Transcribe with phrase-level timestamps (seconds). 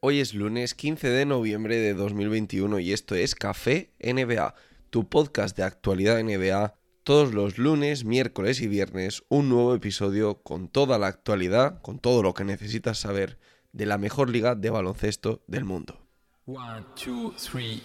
[0.00, 4.54] Hoy es lunes 15 de noviembre de 2021 y esto es Café NBA,
[4.90, 6.76] tu podcast de actualidad NBA.
[7.02, 12.22] Todos los lunes, miércoles y viernes, un nuevo episodio con toda la actualidad, con todo
[12.22, 13.40] lo que necesitas saber
[13.72, 15.98] de la mejor liga de baloncesto del mundo.
[16.46, 17.82] One, two, three,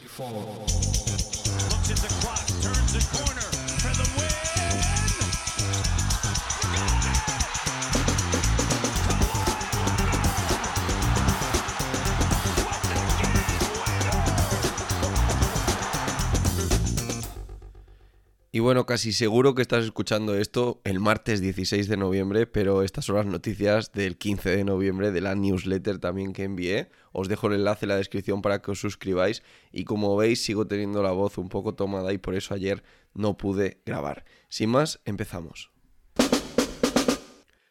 [18.56, 23.06] Y bueno, casi seguro que estás escuchando esto el martes 16 de noviembre, pero estas
[23.06, 26.92] son las noticias del 15 de noviembre de la newsletter también que envié.
[27.14, 30.68] Os dejo el enlace en la descripción para que os suscribáis y como veis sigo
[30.68, 32.84] teniendo la voz un poco tomada y por eso ayer
[33.16, 34.24] no pude grabar.
[34.50, 35.72] Sin más, empezamos.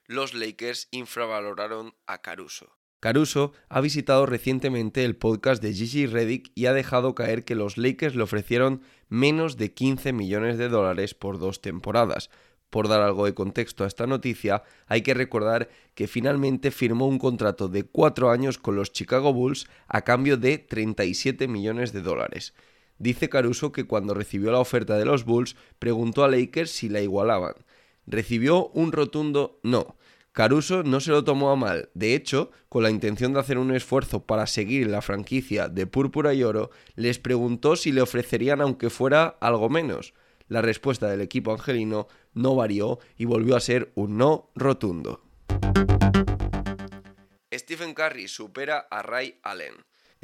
[0.09, 2.82] Los Lakers infravaloraron a Caruso.
[3.03, 7.77] Caruso ha visitado recientemente el podcast de Gigi Reddick y ha dejado caer que los
[7.77, 12.31] Lakers le ofrecieron menos de 15 millones de dólares por dos temporadas.
[12.71, 17.19] Por dar algo de contexto a esta noticia, hay que recordar que finalmente firmó un
[17.19, 22.55] contrato de cuatro años con los Chicago Bulls a cambio de 37 millones de dólares.
[22.99, 27.01] Dice Caruso que cuando recibió la oferta de los Bulls preguntó a Lakers si la
[27.01, 27.55] igualaban.
[28.07, 29.97] Recibió un rotundo no
[30.33, 33.75] Caruso no se lo tomó a mal, de hecho, con la intención de hacer un
[33.75, 38.89] esfuerzo para seguir la franquicia de Púrpura y Oro, les preguntó si le ofrecerían aunque
[38.89, 40.15] fuera algo menos.
[40.49, 45.23] La respuesta del equipo angelino no varió y volvió a ser un no rotundo.
[47.53, 49.75] Stephen Curry supera a Ray Allen.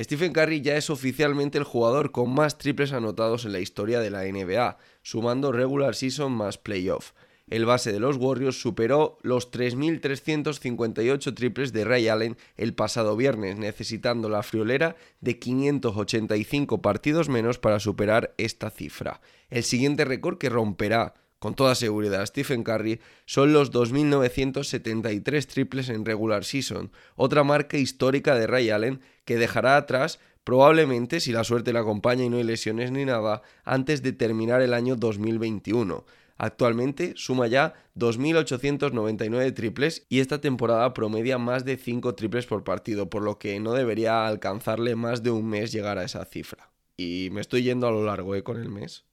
[0.00, 4.08] Stephen Curry ya es oficialmente el jugador con más triples anotados en la historia de
[4.08, 7.12] la NBA, sumando regular season más playoff
[7.50, 13.56] el base de los Warriors superó los 3.358 triples de Ray Allen el pasado viernes,
[13.56, 19.20] necesitando la friolera de 585 partidos menos para superar esta cifra.
[19.50, 26.04] El siguiente récord que romperá con toda seguridad Stephen Curry son los 2.973 triples en
[26.04, 31.72] regular season, otra marca histórica de Ray Allen que dejará atrás probablemente, si la suerte
[31.72, 36.06] le acompaña y no hay lesiones ni nada, antes de terminar el año 2021.
[36.38, 43.10] Actualmente suma ya 2.899 triples y esta temporada promedia más de 5 triples por partido,
[43.10, 46.70] por lo que no debería alcanzarle más de un mes llegar a esa cifra.
[46.96, 48.44] Y me estoy yendo a lo largo ¿eh?
[48.44, 49.04] con el mes.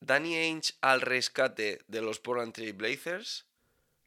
[0.00, 3.46] Danny Ainge al rescate de los Portland Trail Blazers.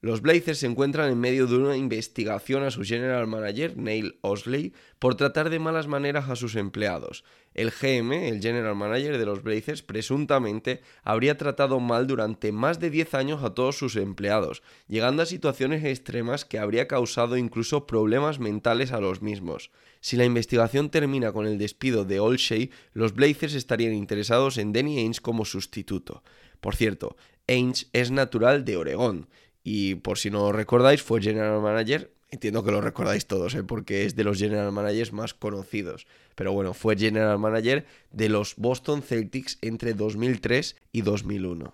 [0.06, 4.72] Los Blazers se encuentran en medio de una investigación a su general manager, Neil Osley,
[5.00, 7.24] por tratar de malas maneras a sus empleados.
[7.56, 12.92] El GM, el general manager de los Blazers, presuntamente habría tratado mal durante más de
[12.92, 18.38] 10 años a todos sus empleados, llegando a situaciones extremas que habría causado incluso problemas
[18.38, 19.72] mentales a los mismos.
[20.02, 25.00] Si la investigación termina con el despido de Olshey, los Blazers estarían interesados en Danny
[25.00, 26.22] Ainge como sustituto.
[26.62, 27.18] Por cierto,
[27.48, 29.28] Ainge es natural de Oregón
[29.68, 32.14] y por si no lo recordáis, fue general manager.
[32.30, 33.64] Entiendo que lo recordáis todos, ¿eh?
[33.64, 36.06] porque es de los general managers más conocidos.
[36.36, 41.74] Pero bueno, fue general manager de los Boston Celtics entre 2003 y 2001.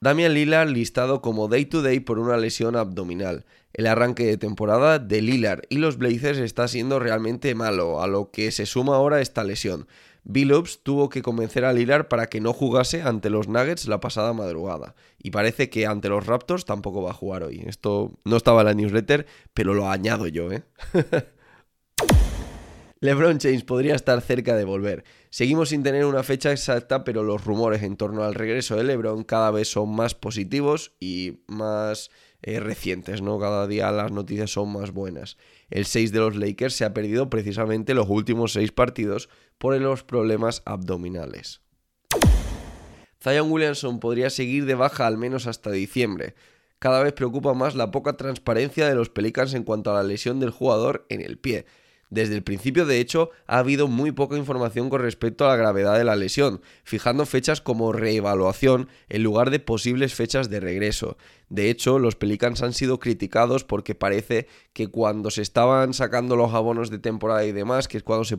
[0.00, 3.44] Damian Lillard listado como day to day por una lesión abdominal.
[3.72, 8.30] El arranque de temporada de Lillard y los Blazers está siendo realmente malo, a lo
[8.30, 9.88] que se suma ahora esta lesión.
[10.22, 14.32] Billups tuvo que convencer a Lillard para que no jugase ante los Nuggets la pasada
[14.32, 14.94] madrugada.
[15.18, 17.64] Y parece que ante los Raptors tampoco va a jugar hoy.
[17.66, 20.62] Esto no estaba en la newsletter, pero lo añado yo, ¿eh?
[23.00, 25.04] LeBron James podría estar cerca de volver.
[25.30, 29.24] Seguimos sin tener una fecha exacta, pero los rumores en torno al regreso de LeBron
[29.24, 33.38] cada vez son más positivos y más eh, recientes, ¿no?
[33.38, 35.36] Cada día las noticias son más buenas.
[35.70, 39.28] El 6 de los Lakers se ha perdido precisamente los últimos 6 partidos
[39.58, 41.60] por los problemas abdominales.
[43.22, 46.34] Zion Williamson podría seguir de baja al menos hasta diciembre.
[46.78, 50.38] Cada vez preocupa más la poca transparencia de los Pelicans en cuanto a la lesión
[50.38, 51.66] del jugador en el pie.
[52.10, 55.98] Desde el principio, de hecho, ha habido muy poca información con respecto a la gravedad
[55.98, 61.18] de la lesión, fijando fechas como reevaluación en lugar de posibles fechas de regreso.
[61.50, 66.54] De hecho, los Pelicans han sido criticados porque parece que cuando se estaban sacando los
[66.54, 68.38] abonos de temporada y demás, que es cuando se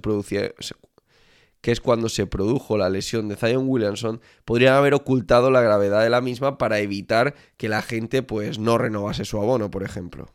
[1.62, 6.02] que es cuando se produjo la lesión de Zion Williamson, podrían haber ocultado la gravedad
[6.02, 10.34] de la misma para evitar que la gente pues no renovase su abono, por ejemplo.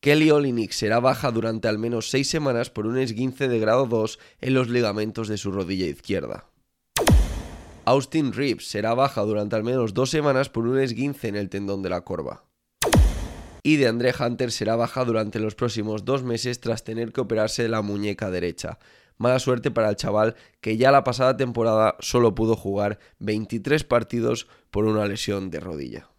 [0.00, 4.18] Kelly Olynyk será baja durante al menos seis semanas por un esguince de grado 2
[4.40, 6.46] en los ligamentos de su rodilla izquierda.
[7.84, 11.82] Austin Reeves será baja durante al menos dos semanas por un esguince en el tendón
[11.82, 12.44] de la corva.
[13.62, 17.68] Y de André Hunter será baja durante los próximos dos meses tras tener que operarse
[17.68, 18.78] la muñeca derecha.
[19.18, 24.48] Mala suerte para el chaval que ya la pasada temporada solo pudo jugar 23 partidos
[24.70, 26.09] por una lesión de rodilla.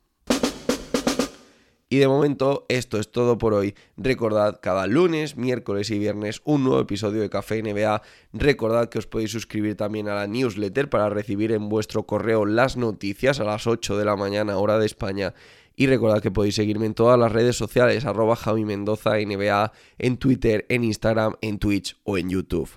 [1.91, 3.75] Y de momento esto es todo por hoy.
[3.97, 8.01] Recordad cada lunes, miércoles y viernes un nuevo episodio de Café NBA.
[8.31, 12.77] Recordad que os podéis suscribir también a la newsletter para recibir en vuestro correo las
[12.77, 15.33] noticias a las 8 de la mañana hora de España.
[15.75, 20.15] Y recordad que podéis seguirme en todas las redes sociales, arroba Javi Mendoza NBA, en
[20.15, 22.69] Twitter, en Instagram, en Twitch o en YouTube.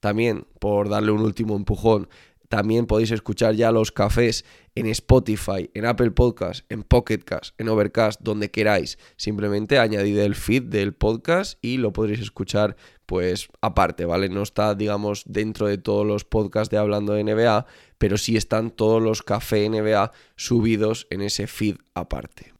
[0.00, 2.08] También, por darle un último empujón,
[2.52, 4.44] también podéis escuchar ya los cafés
[4.74, 8.98] en Spotify, en Apple Podcast, en Pocket Cast, en Overcast, donde queráis.
[9.16, 12.76] Simplemente añadid el feed del podcast y lo podréis escuchar
[13.06, 14.28] pues aparte, ¿vale?
[14.28, 17.64] No está, digamos, dentro de todos los podcasts de Hablando de NBA,
[17.96, 22.52] pero sí están todos los café NBA subidos en ese feed aparte.